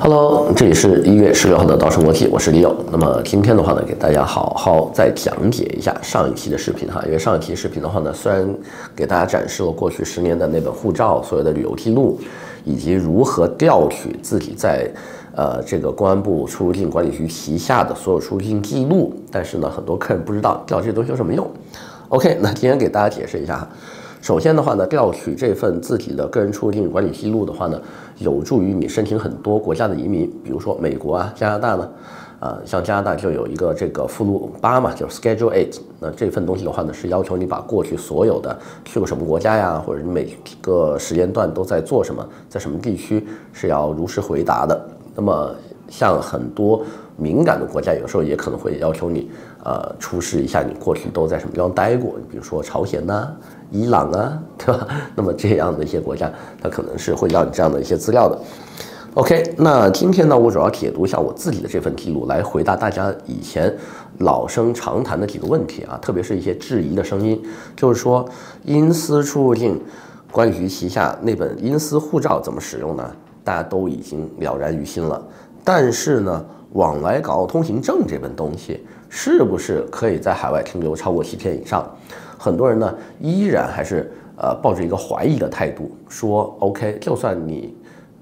[0.00, 2.74] Hello，这里是一月十六号的稻盛国际，我是李勇。
[2.90, 7.00] 那么今天的话呢，给大家好好再讲解一下上一期的视频哈。
[7.06, 8.44] 因为上一期视频的话呢，虽然
[8.96, 12.18] 给大家展示了过去十年的那本护照所有的旅游记录，
[12.64, 14.90] 以及如何调取自己在
[15.36, 21.48] 呃这个公安部出入境管理局旗下的所有出入境记录，但是呢，很多客人不知道调这些东西有什么用。
[22.08, 23.68] OK，那今天给大家解释一下哈。
[24.24, 27.78] 首先的话呢，调取这份自己的个人出入境管理记录的话呢，
[28.16, 31.90] 有助于你申请很多国家的移民，比如说美国啊、加拿大呢，
[32.40, 35.78] 啊，像加拿大就有一个这个附录八嘛，就是 Schedule Eight。
[36.00, 44.88] 那这份东西的话呢，是要求你把过去所有的去过什么国家呀，或者你每个时间段都在做什么，在什么地区是要如实回答的。
[45.14, 45.54] 那么
[45.96, 46.82] 像很多
[47.16, 49.30] 敏感的国家，有时候也可能会要求你，
[49.62, 53.32] 呃，出示一下你过去都在什么地方待过，比如说朝鲜呐。
[53.70, 54.88] 伊朗啊， 对吧？
[55.14, 56.28] 那么这样的一些国家，
[56.60, 58.36] 它可能是会要你这样的一些资料的。
[59.14, 63.72] OK，那今天呢，我主要解读一下我自己的这份记录，来回答大家以前
[64.18, 67.40] 老生常谈的几个问题啊，特别是一些质疑的声音，
[67.76, 68.28] 就是说，
[68.64, 69.80] 因私出入境
[70.32, 73.08] 管理局旗下那本因私护照怎么使用呢？
[73.44, 75.22] 大家都已经了然于心了。
[75.64, 81.88] 但是呢，往来港澳通行证这本东西，是不是可以在海外停留超过七天以上？
[82.38, 87.74] 很多人呢，依然还是呃抱着一个怀疑的态度，说 OK，就算你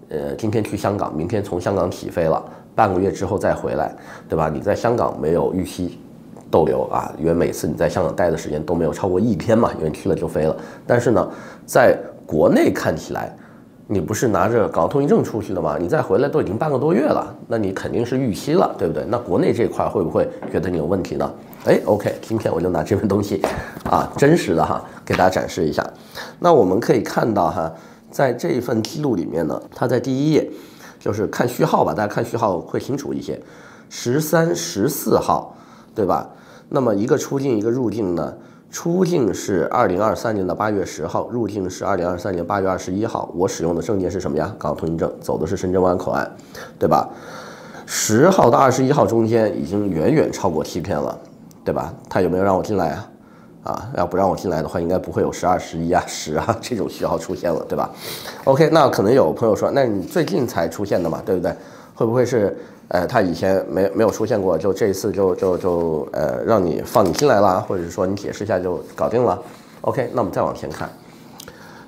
[0.08, 2.40] 呃今天去香港，明天从香港起飞了，
[2.76, 3.92] 半个月之后再回来，
[4.28, 4.48] 对吧？
[4.48, 5.98] 你在香港没有预期
[6.48, 10.56] 逗留啊，因为每次你在香港待的时间都没有超过一天嘛，因为去了就飞了。
[10.86, 11.28] 但是呢，
[11.66, 13.34] 在国内看起来，
[13.88, 15.76] 你不是拿着港澳通行证出去的吗？
[15.78, 19.04] 你再回来都已经半个多月了，那你肯定是逾期了，对不对？
[19.08, 21.30] 那国内这块会不会觉得你有问题呢？
[21.64, 23.42] 哎，OK，今天我就拿这份东西，
[23.84, 25.84] 啊，真实的哈，给大家展示一下。
[26.38, 27.70] 那我们可以看到哈，
[28.10, 30.48] 在这一份记录里面呢，它在第一页，
[30.98, 33.40] 就是看序号吧，大家看序号会清楚一些。
[33.90, 35.54] 十三、十四号，
[35.94, 36.30] 对吧？
[36.70, 38.32] 那么一个出境，一个入境呢？
[38.72, 43.30] 出境是二零二三年的八月十号，入境是二零二三年八月二十一号。
[43.36, 44.52] 我使用的证件是什么呀？
[44.58, 46.28] 港澳通行证，走的是深圳湾口岸，
[46.78, 47.06] 对吧？
[47.84, 51.16] 十号到二十一号中间已经远远超过七天了。
[51.64, 51.94] 对吧？
[52.08, 53.08] 他有没有让我进来啊？
[53.62, 57.88] 啊，要不让我进来的话，应该不会有十二、十一啊、十啊这种序号出现了，对吧
[58.44, 61.54] ？OK，那可能有朋友说，那你最近才出现的嘛，对不对？
[61.94, 62.56] 会不会是
[62.92, 69.42] 呃，他以前没没有出现过，就这一次就就就呃，让你放你进来了，或者是说你解释一下就搞定了
[69.80, 70.90] ？OK，那我们再往前看，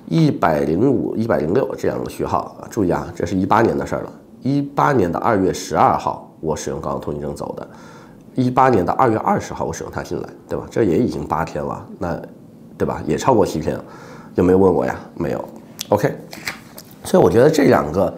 [0.07, 4.11] 一百零五、一百零六这样的序号，注意啊，这是一八年的事儿了。
[4.41, 7.67] 一八年的二月十二号，我使用港澳通行证走的。
[8.33, 10.65] 一八年的二月二十号，我使用它进来，对吧？
[10.71, 12.19] 这也已经八天了，那，
[12.79, 12.99] 对吧？
[13.05, 13.79] 也超过七天，
[14.33, 14.99] 有没有问我呀？
[15.13, 15.45] 没有。
[15.89, 16.11] OK，
[17.03, 18.11] 所以我觉得这两个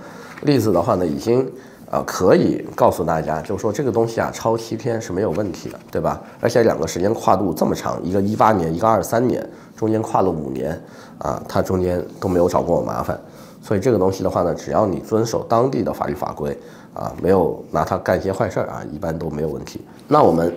[0.44, 1.46] 例子的话呢，已经
[1.90, 6.22] 呃可以告诉大家，就是说这个东西啊，超七天是没有问题的，对吧？
[6.40, 10.80] 而且两个时间跨度这么长，一个一八年，一个二三年，中间跨了五年
[11.18, 13.20] 啊，他中间都没有找过我麻烦。
[13.62, 16.58] 所以这个东西的话呢，只要你遵守当地的法律法规
[16.94, 19.82] 啊，没有拿它干些坏事儿啊，一般都没有问题。
[20.08, 20.54] 那我们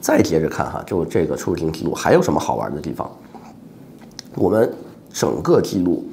[0.00, 3.10] 再接着看哈，就这个出入境记录还有什么好玩的地方？
[4.34, 4.72] 我们
[5.10, 6.04] 整个记录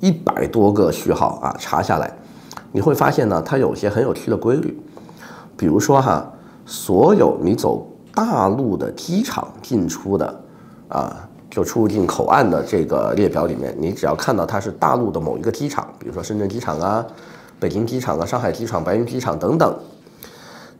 [0.00, 2.10] 一百多个序号啊，查下来，
[2.72, 4.80] 你会发现呢，它有些很有趣的规律。
[5.56, 6.32] 比如说哈，
[6.64, 10.40] 所有你走大陆的机场进出的
[10.88, 11.26] 啊。
[11.50, 17.04] 就出入境口岸的这个列表里面，你只要看到它是大陆的某一个机场，比如说深圳机场啊、
[17.58, 19.76] 北京机场啊、上海机场、白云机场等等，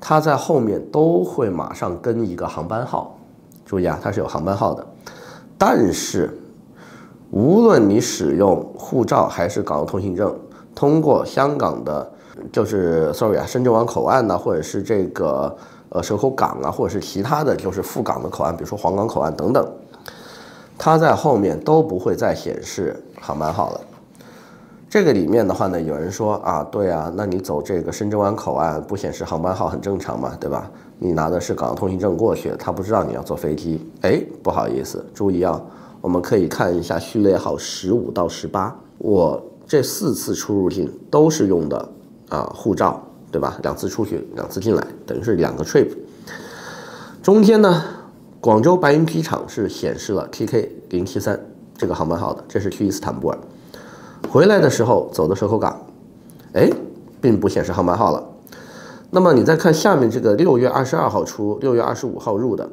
[0.01, 3.19] 它在后面都会马上跟一个航班号。
[3.67, 4.87] 注意啊，它是有航班号的。
[5.59, 6.39] 但是，
[7.33, 10.33] 无论你使用护照还是港澳通行证，
[10.75, 12.11] 通过香港的，
[12.53, 15.55] 就是 sorry 啊，深圳湾口岸呐，或者是这个
[15.91, 19.67] 呃蛇口港啊，或者是其他的就是赴港的口岸，比如说皇岗口岸等等。
[20.79, 23.81] 它在后面都不会再显示航班号了。
[24.89, 30.71] 这个里面的话呢，有人说啊，对啊，那你走这个深圳湾口岸不显示航班号很正常嘛，对吧？
[30.99, 33.87] 你拿的是港澳通行证过去，他不知道你要坐飞机。
[34.01, 35.61] 哎，不好意思，注意啊，
[36.01, 39.41] 我们可以看一下序列号十五到十八，我
[39.71, 41.89] 这四次出入境都是用的
[42.29, 43.01] 啊护照，
[43.31, 43.57] 对吧？
[43.63, 45.87] 两次出去，两次进来，等于是两个 trip。
[47.23, 47.85] 中间呢？
[48.41, 51.39] 广州白云机场是显示了 TK 零七三
[51.79, 53.39] 这个航班号的，这是去伊斯坦布尔。
[54.29, 55.87] 回来的时候走的蛇口港，
[56.55, 56.69] 哎，
[57.21, 58.29] 并不显示航班号了。
[59.11, 62.69] 那么你再看下面这个六月二十二号出，六月二十五号入的，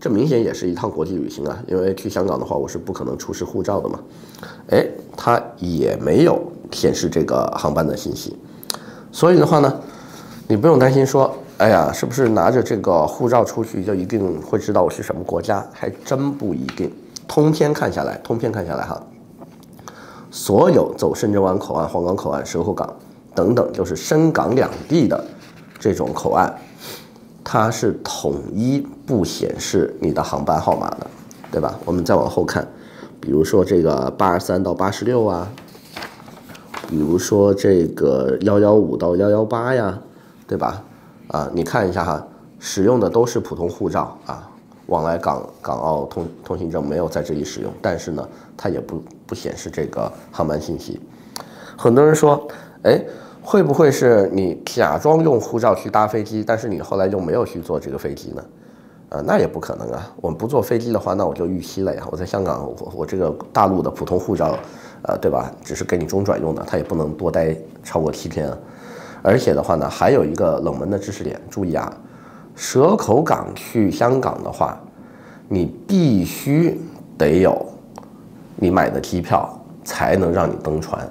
[0.00, 4.00] 这明显也是一趟国际旅行啊，因为去香港的话，我是不可能出示护照的嘛。
[4.70, 4.84] 哎，
[5.16, 6.40] 它也没有
[6.72, 8.36] 显示这个航班的信息。
[9.12, 9.80] 所以的话呢，
[10.48, 15.64] 你不用担心说，哎呀，是不是拿着这个护照出去就一定会知道我是什么国家？
[15.72, 16.92] 还真不一定。
[17.26, 19.02] 通篇看下来，通篇看下来哈，
[20.30, 22.92] 所有走深圳湾口岸、皇岗口岸、蛇口港
[23.34, 25.24] 等等，就是深港两地的
[25.78, 26.52] 这种口岸，
[27.42, 31.06] 它是统一不显示你的航班号码的，
[31.50, 31.78] 对吧？
[31.84, 32.66] 我们再往后看，
[33.24, 35.50] 比如说这个八十三到八十六啊。
[36.86, 39.98] 比如说这个幺幺五到幺幺八呀，
[40.46, 40.84] 对吧？
[41.28, 42.24] 啊，你看一下哈，
[42.60, 44.48] 使用的都是普通护照啊，
[44.86, 51.00] 往来港港澳通通行证没有在这里使用，但是呢，它也不不显示这个航班信息。
[51.76, 52.46] 很多人说，
[52.82, 53.02] 哎，
[53.42, 58.44] 会不会是你假装用护照去搭飞机，但是你后来又没有去坐这个飞机呢？
[59.10, 60.10] 啊，那也不可能啊。
[60.20, 62.02] 我们不坐飞机的话，那我就逾期了呀。
[62.10, 64.56] 我在香港，我我这个大陆的普通护照。
[65.06, 65.52] 呃，对吧？
[65.62, 68.56] 只是给你中转用的，它也不能多待超过七天啊。
[69.20, 71.94] 而且的话呢，还有一个冷门的知识点，注意啊，
[72.54, 74.80] 蛇口港去香港的话，
[75.46, 76.80] 你必须
[77.18, 77.66] 得有
[78.56, 79.54] 你买的机票
[79.84, 81.06] 才能让你登船，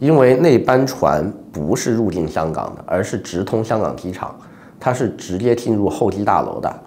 [0.00, 4.34] 因为那班船不是入境香港的，而是直通香港机场，
[4.80, 6.80] 它是直接进入候机大楼的。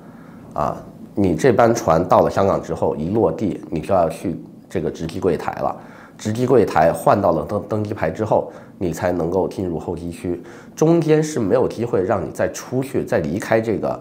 [0.54, 0.78] 啊，
[1.16, 4.40] 你这班船到了香港之后，一落地，你就要去
[4.70, 5.76] 这个值机柜台了。
[6.18, 10.42] 值机柜台换到了登登机牌之后，你才能够进入候机区，
[10.76, 14.00] 中间是没有机会让你再出去、再离开这个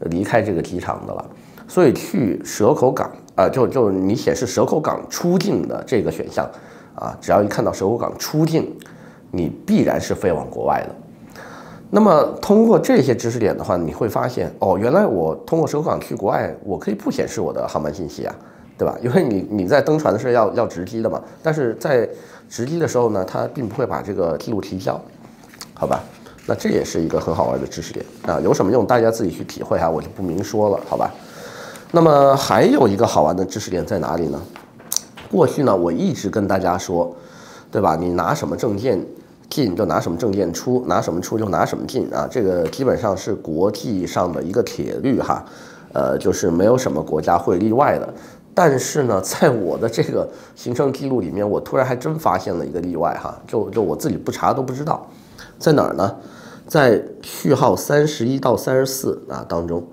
[0.00, 1.24] 离开这个机场的了。
[1.66, 6.46] 所以去蛇口港啊，就就你显示蛇口港出境的这个选项
[6.94, 8.70] 啊，只要一看到蛇口港出境，
[9.30, 10.94] 你必然是飞往国外的。
[11.90, 18.34] 那么通过这些知识点的话，你会发现哦，原来我通过首港去国外，我可以不显示我的航班信息啊。
[18.76, 18.98] 对吧？
[19.00, 22.08] 因为你你在登船的时候要要值机的嘛，但是在
[22.48, 25.00] 值机的时候呢，它并不会把这个记录提交，
[25.74, 26.02] 好吧？
[26.44, 28.84] 那这也是一个很好玩的知识点啊，有什么用？
[28.84, 31.08] 大家自己去体会哈，我就不明说了，好吧？
[31.92, 34.42] 那么还有一个好玩的知识点在哪里呢？
[35.30, 37.14] 过去呢，我一直跟大家说，
[37.70, 37.94] 对吧？
[37.94, 39.00] 你拿什么证件
[39.48, 45.44] 进就拿什么证件出，拿什么出就拿什么进啊，这个基本上是国际上的一个铁律哈，
[45.92, 48.12] 呃，就是没有什么国家会例外的。
[48.56, 55.08] 但是呢，在我的这个行程记录里面，我突然还真发现了一个例外哈，就就我自己不查都不知道，
[55.58, 56.14] 在哪儿呢？
[56.66, 59.86] 在序号三十一到三十四啊当中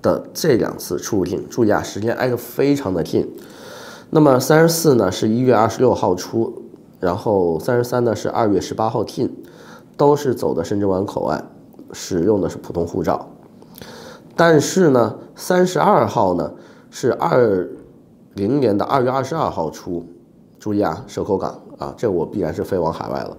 [0.00, 3.28] 的这两次出入境，注意啊，时间挨得非常的近。
[4.10, 6.61] 那么三十四呢是一月二十六号出，
[7.02, 9.44] 然后三十三呢是二月十八号进，
[9.98, 11.42] 都是走的深圳湾口岸，
[11.92, 13.28] 使用的是普通护照。
[14.34, 16.54] 但是呢，三十二号呢
[16.90, 17.68] 是二。
[18.34, 20.06] 零年的二月二十二号出，
[20.58, 23.36] 注意啊，蛇口港啊，这我必然是飞往海外了。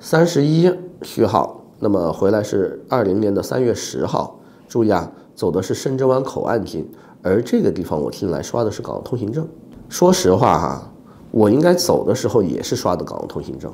[0.00, 6.86] 三十一序号，那么回来是二零年的三月十号，注意啊，走的是深圳湾口岸进，
[7.22, 9.48] 而这个地方我进来刷的是港澳通行证。
[9.88, 10.92] 说实话哈，
[11.38, 13.72] 我应该走的时候也是刷的港澳通行证，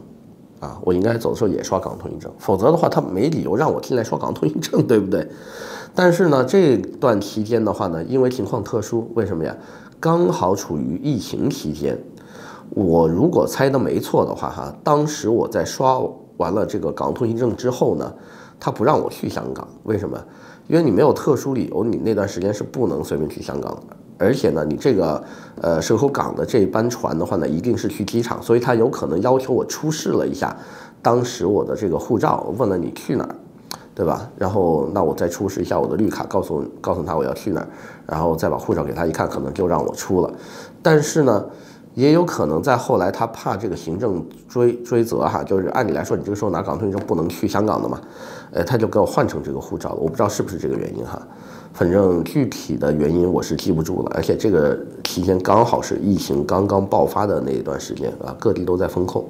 [0.60, 5.26] 啊，我应该走的时候也刷港澳通行证，否则的话他没理由让我进来刷港澳通行证， 对不对？
[5.94, 9.56] 但是呢，这段期间的话呢，因为情况特殊，为什么呀？
[9.98, 11.98] 刚好处于疫情期间，
[12.68, 15.98] 我如果猜的没错的话，哈，当时我在刷
[16.36, 18.12] 完了这个港澳通行证之后呢，
[18.60, 20.22] 他不让我去香港，为什么？
[20.68, 23.96] 因为你没有特殊理由，你那段时间是不能随便去香港的。
[24.18, 25.22] 而且呢，你这个
[25.60, 30.56] 呃蛇口港的这班船的话呢，一定是去机场，所以他有可能要求我出示了一下
[31.02, 33.34] 当时我的这个护照，问了你去哪儿。
[33.96, 34.28] 对吧？
[34.36, 37.68] 然后那我再出示一下我的绿卡，告诉告诉他我要去哪儿，
[38.08, 40.28] 然后再把护照给他一看，可能就让我出了。
[40.82, 41.44] 但是呢，
[41.94, 48.00] 也有可能在后来他怕这个行政追追责哈，就是按理来说你这个时候拿港通行证不能去香港的嘛，
[48.52, 49.96] 呃，他就给我换成这个护照了。
[49.96, 51.20] 我不知道是不是这个原因哈，
[51.72, 54.12] 反正具体的原因我是记不住了。
[54.14, 59.24] 而且这个期间刚好是疫情刚刚爆发的那一段时间啊，各地都在封控，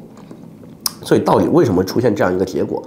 [1.02, 2.82] 所以到底为什么出现这样一个结果？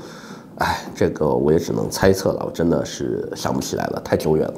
[0.57, 4.53] 哎，这个我也只能猜测了，我真的是想不起来了，太久远了。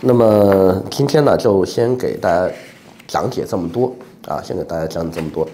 [0.00, 2.50] 那么今天呢，就先给大家
[3.06, 3.94] 讲解这么多
[4.26, 5.48] 啊，先给大家讲这么多。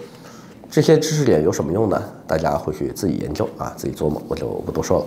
[0.71, 2.01] 这些知识点有什么用呢？
[2.27, 5.07] 大家回去自己研究啊，自己琢磨，我就不多说了。